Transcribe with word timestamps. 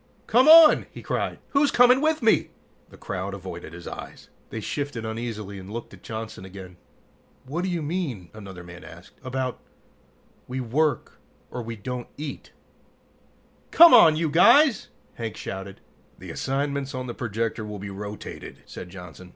"Come 0.25 0.47
on!" 0.47 0.87
he 0.91 1.03
cried. 1.03 1.37
"Who's 1.49 1.69
coming 1.69 2.01
with 2.01 2.23
me?" 2.23 2.49
The 2.89 2.97
crowd 2.97 3.35
avoided 3.35 3.71
his 3.73 3.87
eyes. 3.87 4.29
They 4.49 4.59
shifted 4.59 5.05
uneasily 5.05 5.59
and 5.59 5.69
looked 5.71 5.93
at 5.93 6.01
Johnson 6.01 6.43
again. 6.43 6.77
"What 7.45 7.63
do 7.63 7.69
you 7.69 7.83
mean?" 7.83 8.31
another 8.33 8.63
man 8.63 8.83
asked. 8.83 9.19
"About, 9.23 9.59
we 10.47 10.59
work 10.59 11.19
or 11.51 11.61
we 11.61 11.75
don't 11.75 12.07
eat" 12.17 12.51
"Come 13.69 13.93
on, 13.93 14.15
you 14.15 14.31
guys!" 14.31 14.87
Hank 15.13 15.37
shouted. 15.37 15.81
"The 16.17 16.31
assignments 16.31 16.95
on 16.95 17.05
the 17.05 17.13
projector 17.13 17.63
will 17.63 17.77
be 17.77 17.91
rotated," 17.91 18.63
said 18.65 18.89
Johnson. 18.89 19.29